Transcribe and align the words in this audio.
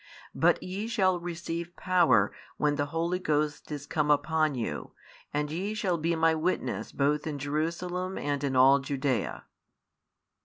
But 0.33 0.63
ye 0.63 0.87
shall 0.87 1.19
receive 1.19 1.75
power, 1.75 2.31
when 2.57 2.73
the 2.75 2.87
Holy 2.87 3.19
Ghost 3.19 3.71
is 3.71 3.85
come 3.85 4.09
upon 4.09 4.55
you; 4.55 4.93
and 5.31 5.51
ye 5.51 5.75
shall 5.75 5.99
be 5.99 6.15
My 6.15 6.33
witnesses 6.33 6.91
both 6.91 7.27
in 7.27 7.37
Jerusalem 7.37 8.17
and 8.17 8.43
in 8.43 8.55
all 8.55 8.79
Judea. 8.79 9.45